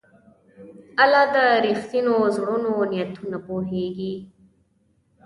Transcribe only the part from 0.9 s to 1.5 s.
الله د